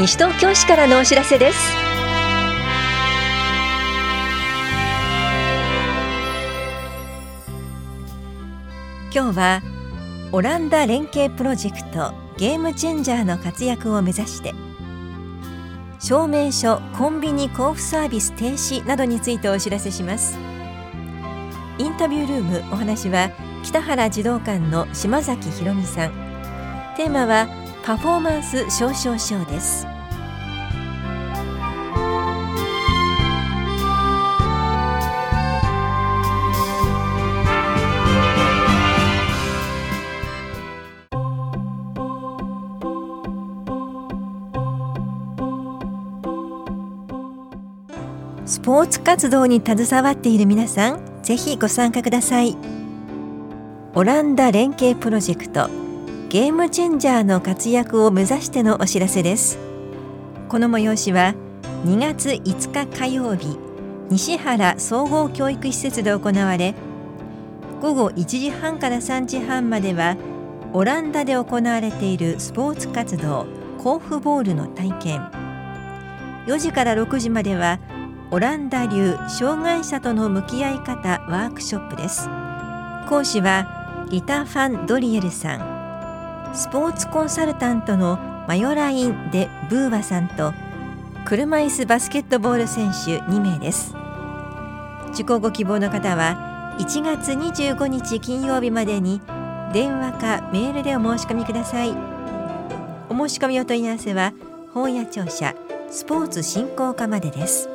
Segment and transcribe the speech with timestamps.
[0.00, 1.58] 西東京市からのお知らせです。
[9.14, 9.62] 今日は
[10.32, 14.54] オランダ連携プロジェクトゲームチェンジャーの活躍を目指して
[15.98, 20.38] 証明書コンビニ交付サービス停止などについてお知らせします。
[21.76, 23.30] インタビュールームお話は
[23.62, 26.30] 北原児童館の島崎ひ美さん。
[26.96, 29.86] テーマはパフォーマンス表彰書です。
[48.46, 52.56] スポーツ活動に携わっている皆さんぜひご参加ください。
[53.94, 55.89] オランダ連携プロジェクト
[56.30, 59.58] ゲームチェンジャーの活躍を目指してのお知らせです。
[60.48, 61.34] この催しは
[61.84, 63.58] 2月5日火曜日
[64.10, 66.76] 西原総合教育施設で行われ
[67.80, 70.16] 午後1時半から3時半までは
[70.72, 75.30] オランダで行われているスポーツ活動コーフボールの体験。
[76.46, 77.80] 4時から6時までは
[78.30, 82.28] オランダ流障害者との向き合い方ワークショップです。
[83.08, 85.79] 講師はリタ・ファン・ドリエルさん。
[86.52, 90.52] スポーツコンサルタントのマヨライン・デ・ブーバさんと
[91.24, 93.94] 車椅子バスケットボール選手2名です。
[95.12, 99.20] 受講ご希望の方は1月25日金曜日までに
[99.72, 101.94] 電話かメールでお申し込みください。
[103.08, 104.32] お申し込みお問い合わせは
[104.74, 105.54] 本屋庁舎
[105.90, 107.68] スポーツ振興課までです。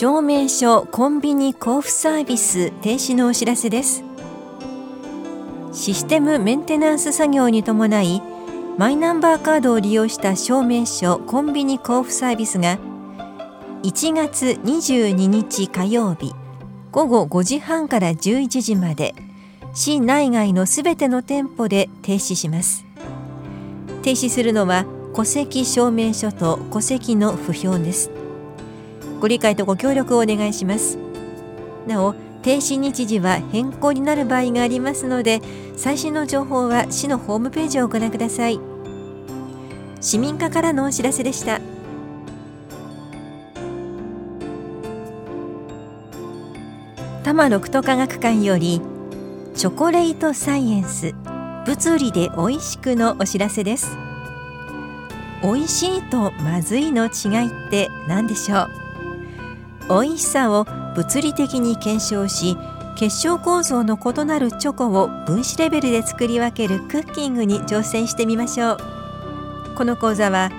[0.00, 4.02] 証明書コンビニ交付サービス停止のお知らせです。
[5.72, 8.22] システムメンテナンス作業に伴い
[8.78, 12.78] マイナンバーカードを利用した証明書コンビニ交付サービスが
[13.82, 16.32] 1月22日火曜日
[16.92, 19.14] 午後5時半から11時まで
[19.74, 22.86] 市内外のすべての店舗で停止します。
[24.00, 28.19] 停止するのは戸籍証明書と戸籍の不評です。
[29.20, 30.98] ご理解とご協力をお願いします。
[31.86, 35.40] なお停止日時は変更になる場合がありますので
[35.76, 38.58] 最新の情報は市のホームページをご覧ください。
[40.00, 41.60] 市民課からのお知らせでした。
[47.22, 48.80] 多摩六都科学館より
[49.54, 51.14] チョコレートサイエンス
[51.66, 53.96] 物理で美味しくのお知らせです。
[55.42, 58.79] 美味しいとまずいの違いって何でしょう？
[59.90, 60.64] 美味しさを
[60.94, 62.56] 物理的に検証し
[62.94, 68.78] 結晶構造の異なるチョコを分子レベルで作り分けるクッキングに挑戦してみましょう。
[69.76, 70.50] この講座は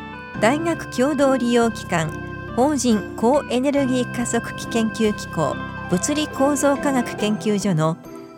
[0.42, 2.10] 大学共同利用機関
[2.56, 5.56] 法人高エネルギー加速器研究機構
[5.92, 7.98] 物理構造科学研究所の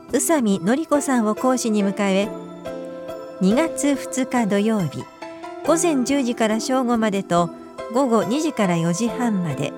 [0.10, 2.28] 宇佐美典子さんを講師に迎え
[3.42, 5.04] 2月2日土曜日
[5.66, 7.50] 午前10時から正午までと
[7.94, 9.72] 午後2時から4時半まで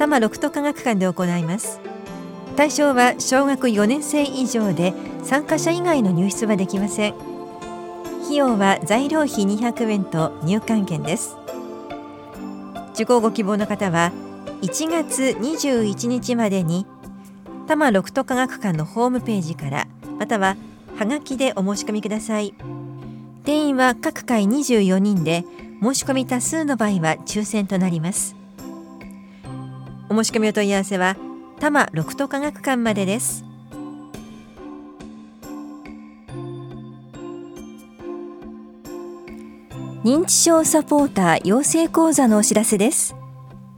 [0.00, 1.78] 多摩六都科学館で行います。
[2.56, 7.14] 対象は小学4年生以上で参加者以外の入室はできません。
[8.24, 11.36] 費用は材料費200円と入館券です。
[12.94, 14.10] 受講ご希望の方は
[14.62, 16.86] 1月21日までに
[17.66, 19.86] 多摩六都科学館のホームページから
[20.18, 20.56] または
[20.96, 22.54] はがきでお申し込みください。
[23.44, 25.44] 定員は各回24人で
[25.82, 28.39] 申し込み多数の場合は抽選となります。
[30.12, 31.16] お申し込みお問い合わせは
[31.60, 33.44] 多摩六都科学館までです。
[40.02, 43.14] 認知症サポーター養成講座のお知らせです。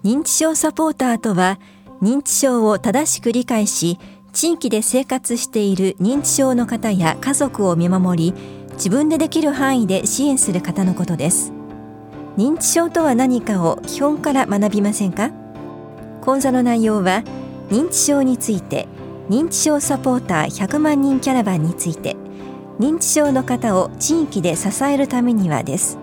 [0.04, 1.58] 認知症サポーターとは
[2.00, 3.98] 認知症を正しく理解し
[4.32, 8.34] 地域で生活している認知症の方や家族を見守り
[8.72, 11.52] 自分でできる範囲で支援する方のことです。
[12.38, 15.41] 認知症とは何かを基本から学びませんか？
[16.22, 17.24] 講座の内容は
[17.68, 18.86] 認知症について
[19.28, 22.16] 認知症サポーター100万人キャラバンについて
[22.78, 25.98] 認知症の方を地域で支えるためにはです。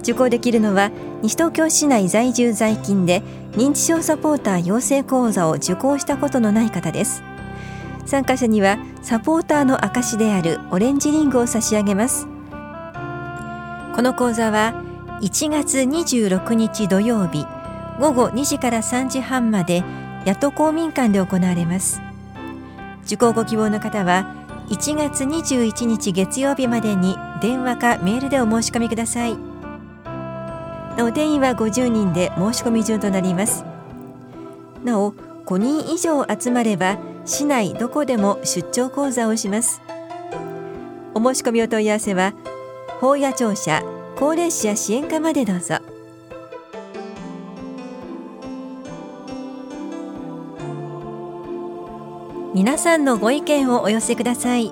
[0.00, 0.90] 受講できるのは
[1.22, 3.22] 西東京市内在住在勤で
[3.52, 7.22] 認知症サポーター養成講座を受講したことのない方です。
[8.06, 12.26] 参加者にはサポーターの証であるオレンジリングを差し上げます。
[13.94, 14.82] この講座は
[15.20, 17.44] 1月26日土曜日
[18.00, 19.84] 午後2時から3時半まで
[20.24, 22.00] 野党公民館で行われます。
[23.04, 24.34] 受講ご希望の方は
[24.68, 29.36] 1月21日月曜日までに電話かメールでお申し込みください。
[30.96, 33.66] なお定員は50人で申し込み順となります。
[34.82, 35.12] なお
[35.44, 36.96] 5人以上集まれば
[37.26, 39.82] 市内どこでも出張講座をします。
[41.12, 42.32] お申し込みお問い合わせは
[42.98, 43.82] 法屋庁舎
[44.16, 45.79] 高齢者支援課までどうぞ。
[52.60, 54.70] 皆さんのご意見をお寄せください。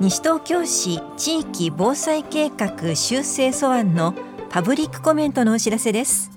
[0.00, 4.14] 西東京市地域防災計画修正素案の
[4.48, 6.30] パブリックコメントのお知らせです。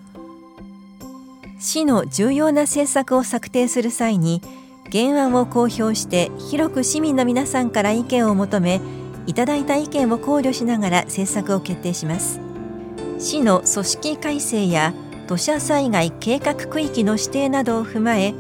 [1.57, 4.41] 市の重要な政策を策定する際に
[4.91, 8.81] 原案を公表して広く市民の皆さんから意見を求め
[9.25, 12.41] いただいた意見を考慮しながら政策を決定します。
[13.19, 14.93] 市の組織改正や
[15.29, 18.33] 土砂災害計画区域の指定などを踏まえ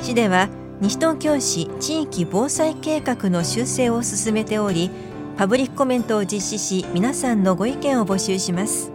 [0.00, 0.48] 市では
[0.80, 4.90] 西東京市地域防災計画の修正を進めており
[5.36, 8.90] パブリックコメントを実施し皆さんのご意見を募集します。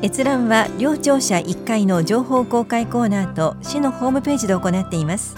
[0.00, 5.36] 閲覧は両庁舎1階の情報公開コーナーと市のホームページで行っています。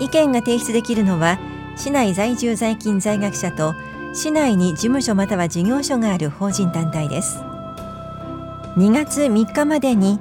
[0.00, 1.38] 意見が提出できるのは
[1.76, 3.74] 市内在住在勤在学者と
[4.14, 7.38] 市内に事務所または事業所がある法人団体です。
[8.78, 10.18] 2月3日までに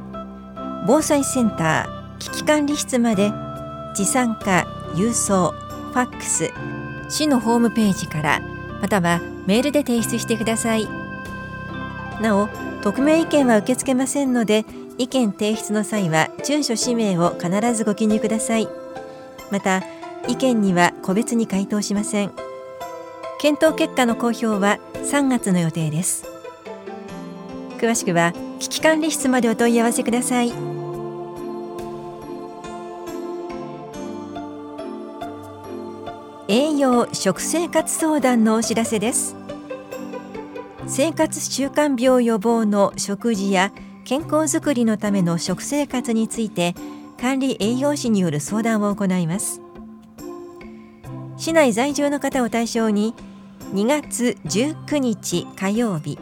[0.86, 1.95] 防災センター
[2.46, 3.32] 管理室まで
[3.96, 6.52] 持参か郵送ファックス
[7.10, 8.42] 市のホームページから
[8.82, 10.88] またはメールで提出してください。
[12.22, 12.48] なお
[12.82, 14.66] 匿名意見は受け付けませんので
[14.98, 18.68] 意見提出の際は住所氏名を必ずご記入ください。
[19.52, 19.84] また
[20.28, 22.32] 意見には個別に回答しません。
[23.40, 26.26] 検討結果の公表は3月の予定です。
[27.78, 30.75] 詳しくは危機管理室までお問い合わせください。
[36.58, 39.36] 栄養食生活相談のお知らせです。
[40.88, 43.74] 生活習慣病予防の食事や
[44.06, 46.74] 健康づくりのための食生活について
[47.20, 49.60] 管理栄養士による相談を行います。
[51.36, 53.14] 市内在住の方を対象に
[53.74, 56.18] 2月19日火曜日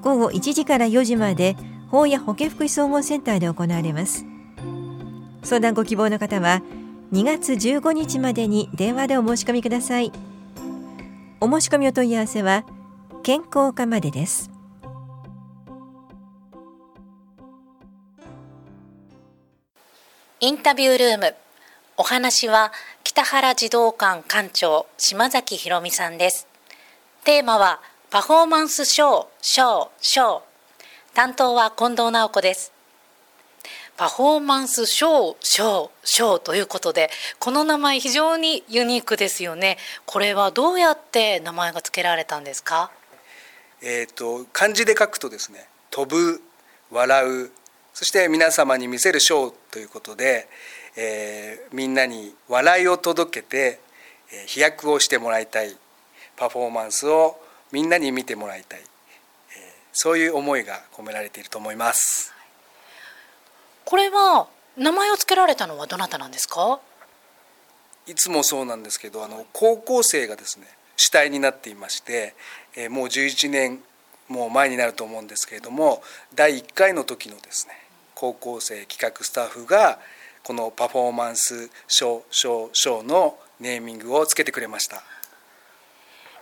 [0.00, 1.56] 午後1時から4時まで
[1.88, 4.26] 法や保健福祉総合センターで行われます。
[5.42, 6.62] 相談ご希望の方は
[7.12, 10.10] 2月15日までに電話でお申し込みください。
[11.40, 12.64] お申し込みお問い合わせは
[13.22, 14.50] 健康課までです。
[20.40, 21.34] インタビュールーム。
[21.98, 22.72] お話は
[23.04, 26.46] 北原児童館館長島崎ひろみさんです。
[27.24, 30.40] テーマはパフォーマンスショーショーショー。
[31.12, 32.72] 担当は近藤直子です。
[33.96, 42.90] パフォーマンスショーショーショーということでこの名前非常にユニークですよねこれはどうやって名前が付けられたんですか？
[43.82, 46.40] えっ、と漢字で書くとですね飛ぶ
[46.90, 47.50] 笑う
[47.94, 50.48] そして皆様に見せるショーということで、
[50.96, 53.78] えー、みんなに笑いを届けて、
[54.32, 55.76] えー、飛躍をしてもらいたい
[56.36, 57.36] パフォーマンスを
[57.70, 58.86] みんなに見てもらいたい、えー、
[59.92, 62.32] そういう思いが込められていると思います。
[63.92, 64.46] これは
[64.78, 66.80] 名前を付けられたのはどなたなんですか？
[68.06, 72.34] いつもそうなんですけどあの高校生がですね主体になっていまして、
[72.74, 73.80] えー、もう11年
[74.28, 76.02] もう前になると思うんですけれども
[76.34, 77.74] 第1回の時のですね
[78.14, 79.98] 高校生企画スタッフが
[80.42, 85.02] このパフォーマンスショーショーショーのネーミングをつけてくれました。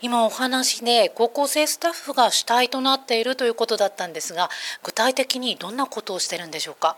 [0.01, 4.51] 今お話で高校生スタッフが主体となっているということだったんですが
[4.85, 6.97] 具体的にどんなことをしてるんでしょうか？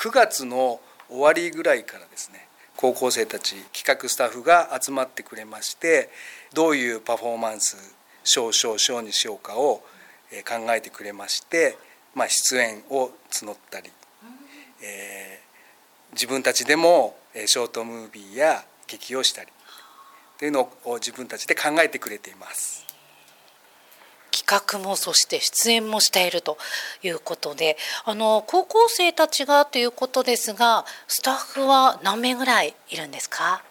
[0.00, 0.80] 9月の
[1.10, 6.08] 終わりぐらいからですね高校生たち企画スタッフが集まってくれまして
[6.54, 7.76] どういうパフォーマンス
[8.24, 9.82] 少々少にしようかを
[10.48, 11.76] 考えてくれまして、
[12.14, 13.90] まあ、出演を募ったり、
[14.82, 19.48] えー、自分たちでもショートムービーや劇をしたり
[20.38, 22.89] というのを自分たちで考えてくれています。
[24.50, 26.58] 企画もそして出演もしていると
[27.04, 33.62] いうことであの高校生たちがということですがスタッフは何名ぐらいいるんですか？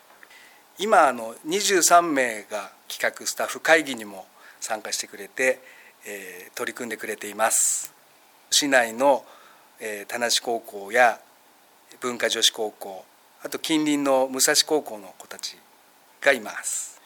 [0.77, 4.25] 今あの23名が企画スタッフ会議にも
[4.61, 5.59] 参加してくれて、
[6.05, 7.93] えー、取り組んでくれています。
[8.49, 9.25] 市内の、
[9.81, 11.19] えー、田無高校や
[11.99, 13.03] 文化女子高校
[13.43, 15.57] あと近隣の武蔵高校の子たち
[16.21, 16.98] がいます。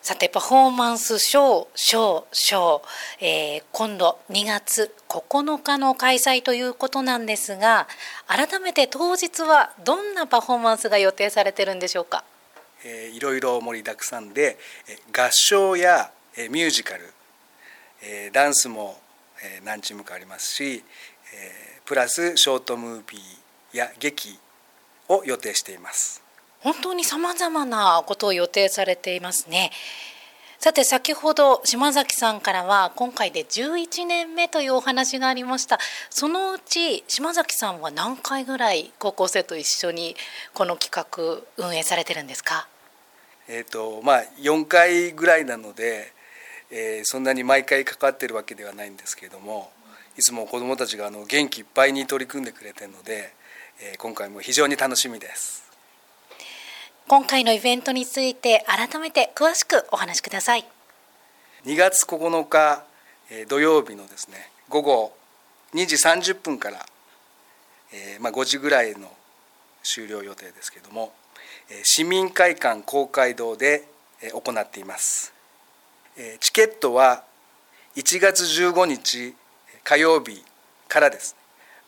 [0.00, 2.82] さてパフォーマンスショーショーショー、
[3.20, 7.88] えー、今度2月9日の開催ということなんですが
[8.26, 12.24] 改めて当日はどんなパフォーマンスが予定されてるんでしょうか？
[12.84, 14.56] えー、いろいろ盛りだくさんで
[15.12, 16.10] 合唱や
[16.48, 17.12] ミュージカル
[18.32, 19.00] ダンスも
[19.64, 20.84] 何チームかありますし
[21.84, 24.38] プラスショートムービーや劇
[25.08, 26.22] を予定しています。
[26.62, 29.70] 本当にさまざまなことを予定されていますね。
[30.58, 35.78] さて先ほど島崎さんからは今回で11年目というお話がありました。
[36.10, 40.16] そのうち島崎さんは何回ぐらい高校生と一緒に
[40.54, 40.90] この企
[41.56, 42.66] 画運営されてるんですか？
[43.46, 46.12] えーとまあ、4回ぐらいなので、
[46.70, 49.70] えー、そんなに毎回かかってるわけではないんですけれども
[50.18, 53.32] いつも子どもたちがあの元気いっぱいに取り組んでくれてるので、
[53.80, 55.67] えー、今回も非常に楽しみです。
[57.08, 60.66] 今回のイベントについて改めて詳しくお話しください。
[61.64, 62.84] 2月9日
[63.48, 65.12] 土曜日のですね午後
[65.72, 66.84] 2時30分から、
[67.94, 69.10] えー、まあ、5時ぐらいの
[69.82, 71.14] 終了予定ですけれども
[71.82, 73.88] 市民会館公会堂で
[74.34, 75.32] 行っています。
[76.40, 77.24] チケットは
[77.96, 79.34] 1月15日
[79.82, 80.44] 火曜日
[80.88, 81.36] からです。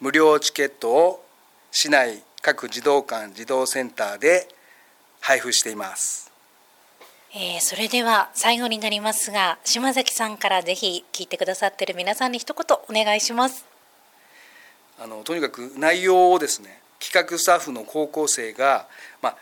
[0.01, 1.23] 無料チケットを
[1.71, 4.49] 市内各児童館児童センターで
[5.21, 6.31] 配布しています。
[7.33, 13.65] えー、それでは最後になりますが島崎さんからぜひ聞いてくださっている皆さんに一言お願いします
[14.99, 18.89] あのとにかく内容をですね企画スタッフの高校生が、
[19.23, 19.37] まあ、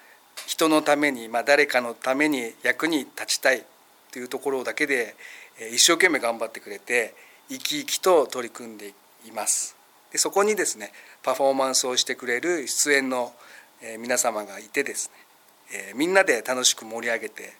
[0.46, 3.64] 人のために、まあ、誰かのために役に立ちたい
[4.12, 5.14] というところだけで
[5.72, 7.14] 一生懸命頑張ってくれて
[7.48, 8.88] 生き生きと取り組んで
[9.26, 9.76] います
[10.12, 10.92] でそこにですね
[11.22, 13.32] パフォーマンスをしてくれる出演の
[13.98, 15.27] 皆様がいてですね
[15.72, 17.52] えみんなで楽しく盛り上げて、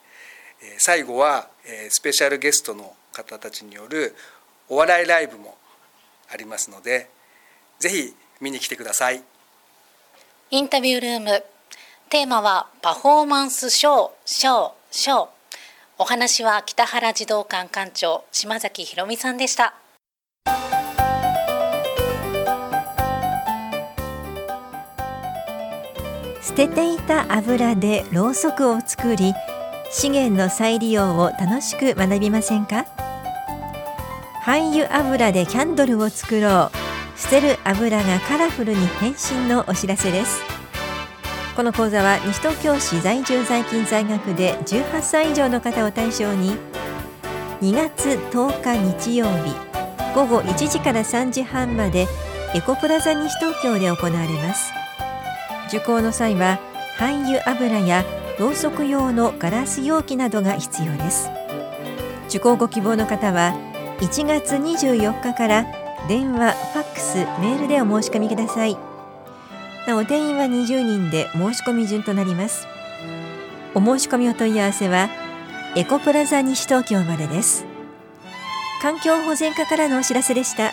[0.63, 4.15] え最後は、えスペシャルゲストの方たちによる
[4.69, 5.57] お笑いライブも
[6.31, 7.09] ありますので
[7.79, 9.23] ぜひ見に来てください。
[10.51, 11.45] インタビュールーム。
[12.11, 15.29] テーマはパフォーマンスショーショーショー。
[15.99, 19.75] お話は北原児童館館長島崎ひろみさんでした。
[26.59, 29.33] てていた油でろうそくを作り
[29.93, 32.85] 資源の再利用を楽しく学びませんか？
[34.43, 37.19] 廃油油でキャンドルを作ろう。
[37.19, 40.41] 捨てる油がカラフルに変身のお知らせです。
[41.55, 46.57] この講座は西東京市在住在勤在学で18歳以上の方を対象に
[47.63, 49.55] 2月10日日曜日
[50.13, 52.09] 午後1時から3時半まで
[52.53, 54.78] エコプラザ西東京で行われます。
[55.69, 56.59] 受講の際は
[56.97, 58.05] 廃油油や
[58.39, 61.31] ろうそく用のガラス容器などが必要です。
[62.29, 63.55] 受講ご希望の方は
[64.01, 65.67] 1月24日から
[66.09, 68.77] 電話、ファックス、メールでお申し込みください。
[69.87, 72.67] なお定員は20人で申し込み順となります。
[73.75, 75.09] お申し込みお問い合わせは
[75.77, 77.65] エコプラザ西東京までです。
[78.81, 80.73] 環境保全課からのお知らせでした。